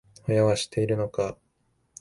[0.27, 1.37] 親は知ってるのか？